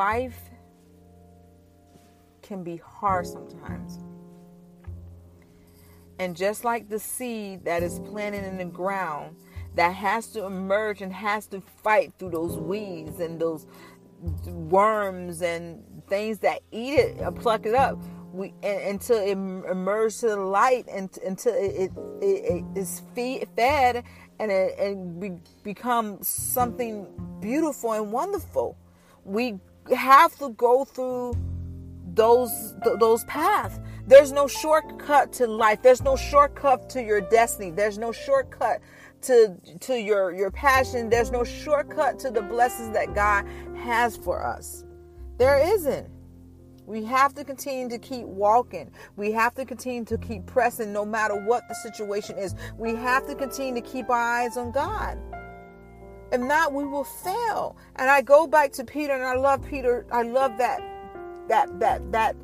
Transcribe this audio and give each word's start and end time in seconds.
life 0.00 0.40
can 2.40 2.64
be 2.64 2.78
hard 2.78 3.26
sometimes. 3.26 3.98
And 6.18 6.34
just 6.34 6.64
like 6.64 6.88
the 6.88 6.98
seed 6.98 7.66
that 7.66 7.82
is 7.82 7.98
planted 8.10 8.44
in 8.44 8.56
the 8.56 8.64
ground, 8.64 9.36
that 9.74 9.94
has 9.94 10.28
to 10.28 10.46
emerge 10.46 11.02
and 11.02 11.12
has 11.12 11.46
to 11.48 11.60
fight 11.84 12.14
through 12.18 12.30
those 12.30 12.56
weeds 12.56 13.20
and 13.20 13.38
those 13.38 13.66
worms 14.46 15.42
and 15.42 15.84
things 16.08 16.38
that 16.38 16.60
eat 16.72 16.94
it 16.94 17.20
or 17.20 17.32
pluck 17.32 17.66
it 17.66 17.74
up 17.74 17.98
we 18.32 18.54
until 18.62 19.18
it 19.18 19.32
emerges 19.32 20.20
to 20.20 20.28
the 20.28 20.36
light 20.36 20.86
and 20.90 21.18
until 21.26 21.54
it, 21.54 21.72
it, 21.84 21.92
it 22.22 22.64
is 22.76 23.02
feed, 23.14 23.48
fed 23.56 24.04
and 24.38 24.52
it, 24.52 24.78
it 24.78 25.20
be, 25.20 25.30
becomes 25.64 26.28
something 26.28 27.06
beautiful 27.40 27.92
and 27.92 28.12
wonderful 28.12 28.76
we 29.24 29.58
have 29.94 30.36
to 30.38 30.50
go 30.50 30.84
through 30.84 31.36
those 32.14 32.74
those 32.98 33.24
paths 33.24 33.78
there's 34.06 34.32
no 34.32 34.48
shortcut 34.48 35.32
to 35.32 35.46
life 35.46 35.80
there's 35.82 36.02
no 36.02 36.16
shortcut 36.16 36.88
to 36.90 37.02
your 37.02 37.20
destiny 37.20 37.70
there's 37.70 37.98
no 37.98 38.10
shortcut 38.10 38.80
to 39.22 39.54
to 39.78 40.00
your 40.00 40.32
your 40.32 40.50
passion 40.50 41.08
there's 41.08 41.30
no 41.30 41.44
shortcut 41.44 42.18
to 42.18 42.30
the 42.30 42.42
blessings 42.42 42.92
that 42.92 43.14
god 43.14 43.46
has 43.76 44.16
for 44.16 44.44
us 44.44 44.84
there 45.38 45.58
isn't 45.74 46.08
we 46.90 47.04
have 47.04 47.34
to 47.36 47.44
continue 47.44 47.88
to 47.88 47.98
keep 47.98 48.26
walking. 48.26 48.90
We 49.16 49.30
have 49.30 49.54
to 49.54 49.64
continue 49.64 50.04
to 50.06 50.18
keep 50.18 50.44
pressing 50.46 50.92
no 50.92 51.04
matter 51.04 51.36
what 51.36 51.62
the 51.68 51.74
situation 51.76 52.36
is. 52.36 52.56
We 52.78 52.96
have 52.96 53.28
to 53.28 53.36
continue 53.36 53.80
to 53.80 53.88
keep 53.88 54.10
our 54.10 54.18
eyes 54.18 54.56
on 54.56 54.72
God. 54.72 55.16
If 56.32 56.40
not, 56.40 56.72
we 56.72 56.84
will 56.84 57.04
fail. 57.04 57.76
And 57.96 58.10
I 58.10 58.22
go 58.22 58.46
back 58.46 58.72
to 58.72 58.84
Peter 58.84 59.12
and 59.12 59.24
I 59.24 59.34
love 59.34 59.66
Peter. 59.66 60.06
I 60.10 60.22
love 60.22 60.58
that 60.58 60.80
that 61.48 61.80
that 61.80 62.12
that 62.12 62.36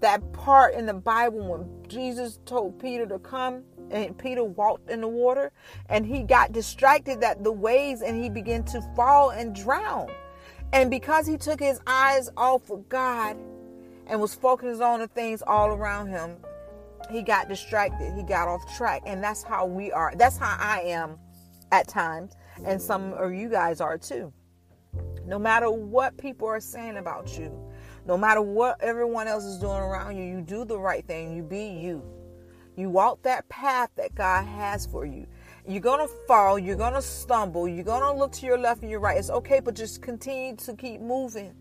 that 0.00 0.32
part 0.32 0.74
in 0.74 0.86
the 0.86 0.94
Bible 0.94 1.46
when 1.46 1.88
Jesus 1.88 2.38
told 2.46 2.78
Peter 2.78 3.06
to 3.06 3.18
come 3.18 3.62
and 3.90 4.16
Peter 4.16 4.42
walked 4.42 4.90
in 4.90 5.00
the 5.00 5.08
water 5.08 5.52
and 5.88 6.06
he 6.06 6.22
got 6.22 6.52
distracted 6.52 7.22
at 7.22 7.44
the 7.44 7.52
waves 7.52 8.00
and 8.00 8.22
he 8.22 8.30
began 8.30 8.64
to 8.64 8.80
fall 8.96 9.30
and 9.30 9.54
drown. 9.54 10.08
And 10.72 10.90
because 10.90 11.26
he 11.26 11.36
took 11.36 11.60
his 11.60 11.80
eyes 11.86 12.30
off 12.36 12.70
of 12.70 12.88
God, 12.88 13.36
and 14.06 14.20
was 14.20 14.34
focused 14.34 14.82
on 14.82 15.00
the 15.00 15.08
things 15.08 15.42
all 15.46 15.68
around 15.68 16.08
him, 16.08 16.36
he 17.10 17.22
got 17.22 17.48
distracted. 17.48 18.14
He 18.14 18.22
got 18.22 18.48
off 18.48 18.62
track. 18.76 19.02
And 19.06 19.22
that's 19.22 19.42
how 19.42 19.66
we 19.66 19.92
are. 19.92 20.12
That's 20.16 20.36
how 20.36 20.56
I 20.58 20.82
am 20.82 21.18
at 21.72 21.88
times. 21.88 22.36
And 22.64 22.80
some 22.80 23.12
of 23.14 23.32
you 23.32 23.48
guys 23.48 23.80
are 23.80 23.98
too. 23.98 24.32
No 25.26 25.38
matter 25.38 25.70
what 25.70 26.16
people 26.16 26.46
are 26.46 26.60
saying 26.60 26.98
about 26.98 27.38
you, 27.38 27.52
no 28.06 28.18
matter 28.18 28.42
what 28.42 28.80
everyone 28.80 29.26
else 29.26 29.44
is 29.44 29.58
doing 29.58 29.78
around 29.78 30.16
you, 30.16 30.24
you 30.24 30.40
do 30.42 30.64
the 30.64 30.78
right 30.78 31.06
thing. 31.06 31.34
You 31.34 31.42
be 31.42 31.66
you. 31.66 32.02
You 32.76 32.90
walk 32.90 33.22
that 33.22 33.48
path 33.48 33.90
that 33.96 34.14
God 34.14 34.44
has 34.44 34.86
for 34.86 35.06
you. 35.06 35.26
You're 35.66 35.80
going 35.80 36.06
to 36.06 36.12
fall. 36.26 36.58
You're 36.58 36.76
going 36.76 36.92
to 36.94 37.02
stumble. 37.02 37.66
You're 37.66 37.84
going 37.84 38.02
to 38.02 38.12
look 38.12 38.32
to 38.32 38.46
your 38.46 38.58
left 38.58 38.82
and 38.82 38.90
your 38.90 39.00
right. 39.00 39.16
It's 39.16 39.30
okay, 39.30 39.60
but 39.60 39.74
just 39.74 40.02
continue 40.02 40.56
to 40.56 40.74
keep 40.74 41.00
moving. 41.00 41.54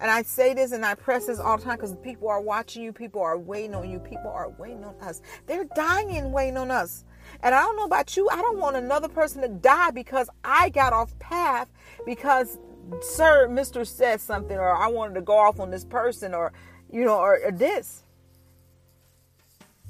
And 0.00 0.10
I 0.10 0.22
say 0.22 0.54
this 0.54 0.72
and 0.72 0.84
I 0.84 0.94
press 0.94 1.26
this 1.26 1.40
all 1.40 1.56
the 1.56 1.64
time 1.64 1.76
because 1.76 1.94
people 1.96 2.28
are 2.28 2.40
watching 2.40 2.82
you, 2.82 2.92
people 2.92 3.20
are 3.20 3.36
waiting 3.36 3.74
on 3.74 3.90
you, 3.90 3.98
people 3.98 4.30
are 4.30 4.50
waiting 4.50 4.84
on 4.84 4.94
us. 5.00 5.22
They're 5.46 5.64
dying 5.74 6.16
and 6.16 6.32
waiting 6.32 6.56
on 6.56 6.70
us. 6.70 7.04
And 7.42 7.54
I 7.54 7.62
don't 7.62 7.76
know 7.76 7.84
about 7.84 8.16
you, 8.16 8.28
I 8.28 8.36
don't 8.36 8.58
want 8.58 8.76
another 8.76 9.08
person 9.08 9.42
to 9.42 9.48
die 9.48 9.90
because 9.90 10.30
I 10.44 10.68
got 10.68 10.92
off 10.92 11.18
path 11.18 11.68
because 12.06 12.58
sir, 13.00 13.48
Mr. 13.50 13.86
said 13.86 14.20
something 14.20 14.56
or 14.56 14.74
I 14.74 14.86
wanted 14.86 15.14
to 15.14 15.22
go 15.22 15.36
off 15.36 15.60
on 15.60 15.70
this 15.70 15.84
person 15.84 16.34
or 16.34 16.52
you 16.90 17.04
know 17.04 17.18
or, 17.18 17.40
or 17.44 17.52
this. 17.52 18.04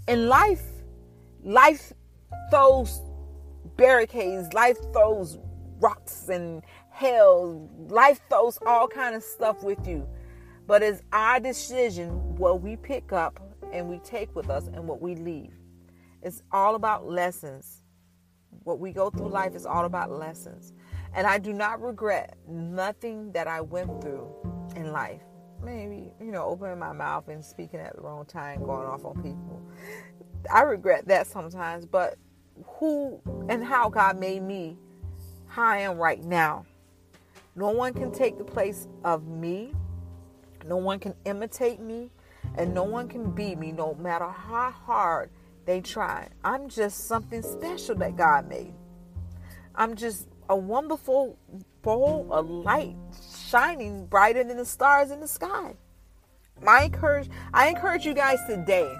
In 0.06 0.28
life, 0.28 0.64
life 1.44 1.92
throws 2.50 3.02
barricades, 3.76 4.52
life 4.54 4.78
throws 4.92 5.38
rocks 5.80 6.28
and 6.28 6.62
hell, 6.98 7.70
life 7.88 8.20
throws 8.28 8.58
all 8.66 8.88
kind 8.88 9.14
of 9.14 9.22
stuff 9.22 9.62
with 9.62 9.86
you. 9.86 10.06
But 10.66 10.82
it's 10.82 11.00
our 11.12 11.38
decision 11.38 12.10
what 12.36 12.60
we 12.60 12.74
pick 12.74 13.12
up 13.12 13.40
and 13.72 13.88
we 13.88 13.98
take 13.98 14.34
with 14.34 14.50
us 14.50 14.66
and 14.66 14.88
what 14.88 15.00
we 15.00 15.14
leave. 15.14 15.52
It's 16.22 16.42
all 16.50 16.74
about 16.74 17.08
lessons. 17.08 17.84
What 18.64 18.80
we 18.80 18.92
go 18.92 19.10
through 19.10 19.28
life 19.28 19.54
is 19.54 19.64
all 19.64 19.84
about 19.84 20.10
lessons. 20.10 20.72
And 21.14 21.24
I 21.24 21.38
do 21.38 21.52
not 21.52 21.80
regret 21.80 22.36
nothing 22.48 23.30
that 23.30 23.46
I 23.46 23.60
went 23.60 24.02
through 24.02 24.28
in 24.74 24.90
life. 24.90 25.22
Maybe, 25.62 26.10
you 26.20 26.32
know, 26.32 26.46
opening 26.46 26.80
my 26.80 26.92
mouth 26.92 27.28
and 27.28 27.44
speaking 27.44 27.78
at 27.78 27.94
the 27.94 28.02
wrong 28.02 28.26
time, 28.26 28.64
going 28.64 28.86
off 28.86 29.04
on 29.04 29.22
people. 29.22 29.62
I 30.52 30.62
regret 30.62 31.06
that 31.06 31.28
sometimes, 31.28 31.86
but 31.86 32.16
who 32.64 33.20
and 33.48 33.62
how 33.62 33.88
God 33.88 34.18
made 34.18 34.42
me 34.42 34.76
how 35.46 35.62
I 35.62 35.78
am 35.78 35.96
right 35.96 36.22
now 36.22 36.66
no 37.58 37.70
one 37.70 37.92
can 37.92 38.12
take 38.12 38.38
the 38.38 38.44
place 38.44 38.86
of 39.04 39.26
me. 39.26 39.72
No 40.64 40.76
one 40.76 41.00
can 41.00 41.14
imitate 41.24 41.80
me. 41.80 42.08
And 42.56 42.72
no 42.72 42.84
one 42.84 43.08
can 43.08 43.32
be 43.32 43.56
me, 43.56 43.72
no 43.72 43.94
matter 43.94 44.28
how 44.28 44.70
hard 44.70 45.30
they 45.66 45.80
try. 45.80 46.28
I'm 46.44 46.68
just 46.68 47.08
something 47.08 47.42
special 47.42 47.96
that 47.96 48.16
God 48.16 48.48
made. 48.48 48.74
I'm 49.74 49.96
just 49.96 50.28
a 50.48 50.56
wonderful 50.56 51.36
bowl 51.82 52.28
of 52.30 52.48
light 52.48 52.96
shining 53.48 54.06
brighter 54.06 54.44
than 54.44 54.56
the 54.56 54.64
stars 54.64 55.10
in 55.10 55.18
the 55.18 55.28
sky. 55.28 55.74
My 56.62 56.82
encourage 56.82 57.28
I 57.52 57.68
encourage 57.68 58.06
you 58.06 58.14
guys 58.14 58.38
today 58.46 58.92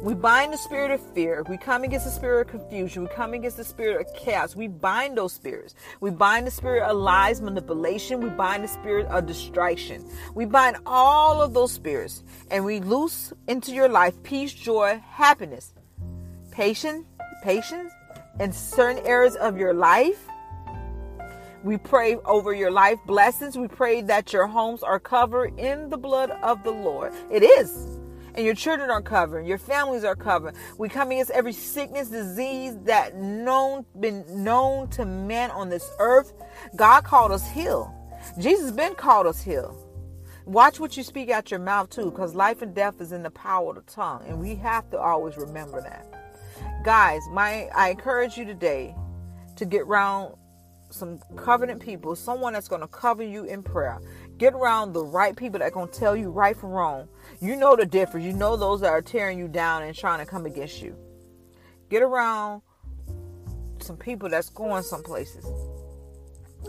we 0.00 0.14
bind 0.14 0.52
the 0.52 0.56
spirit 0.56 0.92
of 0.92 1.00
fear. 1.12 1.44
We 1.48 1.56
come 1.56 1.82
against 1.82 2.06
the 2.06 2.12
spirit 2.12 2.42
of 2.42 2.46
confusion. 2.48 3.02
We 3.02 3.08
come 3.08 3.34
against 3.34 3.56
the 3.56 3.64
spirit 3.64 4.06
of 4.06 4.14
chaos. 4.14 4.54
We 4.54 4.68
bind 4.68 5.18
those 5.18 5.32
spirits. 5.32 5.74
We 6.00 6.10
bind 6.10 6.46
the 6.46 6.52
spirit 6.52 6.84
of 6.84 6.96
lies, 6.96 7.40
manipulation. 7.40 8.20
We 8.20 8.30
bind 8.30 8.62
the 8.62 8.68
spirit 8.68 9.06
of 9.06 9.26
distraction. 9.26 10.08
We 10.34 10.44
bind 10.44 10.76
all 10.86 11.42
of 11.42 11.52
those 11.52 11.72
spirits 11.72 12.22
and 12.50 12.64
we 12.64 12.80
loose 12.80 13.32
into 13.48 13.72
your 13.72 13.88
life 13.88 14.22
peace, 14.22 14.54
joy, 14.54 15.02
happiness, 15.04 15.74
patience, 16.52 17.04
patience 17.42 17.92
in 18.38 18.52
certain 18.52 19.04
areas 19.04 19.34
of 19.34 19.58
your 19.58 19.74
life. 19.74 20.24
We 21.64 21.76
pray 21.76 22.16
over 22.24 22.54
your 22.54 22.70
life 22.70 23.00
blessings. 23.04 23.58
We 23.58 23.66
pray 23.66 24.02
that 24.02 24.32
your 24.32 24.46
homes 24.46 24.84
are 24.84 25.00
covered 25.00 25.58
in 25.58 25.88
the 25.88 25.98
blood 25.98 26.30
of 26.42 26.62
the 26.62 26.70
Lord. 26.70 27.12
It 27.32 27.42
is 27.42 27.97
and 28.38 28.46
your 28.46 28.54
children 28.54 28.88
are 28.88 29.02
covered, 29.02 29.48
your 29.48 29.58
families 29.58 30.04
are 30.04 30.14
covered. 30.14 30.54
We 30.78 30.88
come 30.88 31.10
against 31.10 31.32
every 31.32 31.52
sickness, 31.52 32.08
disease 32.08 32.76
that 32.84 33.16
known 33.16 33.84
been 33.98 34.24
known 34.44 34.88
to 34.90 35.04
man 35.04 35.50
on 35.50 35.68
this 35.68 35.90
earth. 35.98 36.32
God 36.76 37.02
called 37.02 37.32
us 37.32 37.50
healed. 37.50 37.90
Jesus 38.38 38.70
been 38.70 38.94
called 38.94 39.26
us 39.26 39.42
healed. 39.42 39.76
Watch 40.46 40.78
what 40.78 40.96
you 40.96 41.02
speak 41.02 41.30
out 41.30 41.50
your 41.50 41.58
mouth 41.58 41.90
too, 41.90 42.12
because 42.12 42.32
life 42.32 42.62
and 42.62 42.72
death 42.76 43.00
is 43.00 43.10
in 43.10 43.24
the 43.24 43.30
power 43.30 43.70
of 43.70 43.84
the 43.84 43.92
tongue, 43.92 44.22
and 44.28 44.38
we 44.38 44.54
have 44.54 44.88
to 44.90 44.98
always 44.98 45.36
remember 45.36 45.80
that. 45.80 46.06
Guys, 46.84 47.22
my 47.32 47.68
I 47.74 47.90
encourage 47.90 48.38
you 48.38 48.44
today 48.44 48.94
to 49.56 49.66
get 49.66 49.82
around 49.82 50.36
some 50.90 51.18
covenant 51.36 51.80
people, 51.80 52.14
someone 52.14 52.52
that's 52.52 52.68
going 52.68 52.82
to 52.82 52.88
cover 52.88 53.22
you 53.22 53.44
in 53.44 53.64
prayer. 53.64 53.98
Get 54.38 54.54
around 54.54 54.92
the 54.92 55.04
right 55.04 55.36
people 55.36 55.58
that 55.58 55.66
are 55.66 55.70
going 55.70 55.88
to 55.88 55.98
tell 55.98 56.16
you 56.16 56.30
right 56.30 56.56
from 56.56 56.70
wrong. 56.70 57.08
You 57.40 57.56
know 57.56 57.74
the 57.74 57.84
difference. 57.84 58.24
You 58.24 58.32
know 58.32 58.56
those 58.56 58.80
that 58.80 58.90
are 58.90 59.02
tearing 59.02 59.36
you 59.36 59.48
down 59.48 59.82
and 59.82 59.94
trying 59.96 60.20
to 60.20 60.26
come 60.26 60.46
against 60.46 60.80
you. 60.80 60.96
Get 61.90 62.02
around 62.02 62.62
some 63.80 63.96
people 63.96 64.28
that's 64.28 64.48
going 64.48 64.84
some 64.84 65.02
places. 65.02 65.44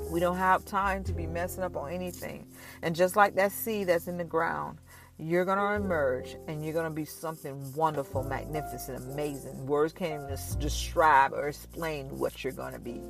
We 0.09 0.19
don't 0.19 0.37
have 0.37 0.65
time 0.65 1.03
to 1.05 1.13
be 1.13 1.27
messing 1.27 1.63
up 1.63 1.77
on 1.77 1.91
anything. 1.91 2.47
And 2.81 2.95
just 2.95 3.15
like 3.15 3.35
that 3.35 3.51
seed 3.51 3.87
that's 3.87 4.07
in 4.07 4.17
the 4.17 4.23
ground, 4.23 4.79
you're 5.19 5.45
going 5.45 5.57
to 5.57 5.73
emerge 5.73 6.37
and 6.47 6.63
you're 6.63 6.73
going 6.73 6.85
to 6.85 6.95
be 6.95 7.05
something 7.05 7.73
wonderful, 7.73 8.23
magnificent, 8.23 9.03
amazing. 9.11 9.67
Words 9.67 9.93
can't 9.93 10.23
even 10.23 10.37
describe 10.59 11.33
or 11.33 11.49
explain 11.49 12.17
what 12.17 12.43
you're 12.43 12.53
going 12.53 12.73
to 12.73 12.79
be. 12.79 13.01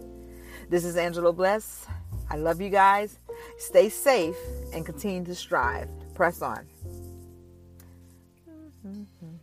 This 0.70 0.84
is 0.84 0.98
Angela 0.98 1.32
Bless. 1.32 1.86
I 2.30 2.36
love 2.36 2.60
you 2.60 2.70
guys. 2.70 3.20
Stay 3.58 3.90
safe 3.90 4.38
and 4.74 4.86
continue 4.86 5.24
to 5.26 5.36
strive. 5.36 5.90
Press 6.14 6.42
on. 6.42 6.66
Mm-hmm. 8.86 9.39